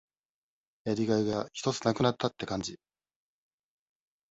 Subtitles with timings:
[0.85, 2.75] やりがいがひとつ無くなったって感じ。